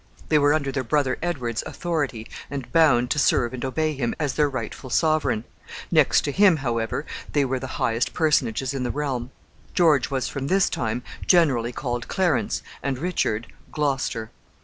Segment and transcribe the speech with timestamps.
[0.29, 4.33] They were under their brother Edward's authority, and bound to serve and obey him as
[4.33, 5.43] their rightful sovereign;
[5.91, 9.29] next to him, however, they were the highest personages in the realm.
[9.75, 14.31] George was, from this time, generally called Clarence, and Richard, Gloucester.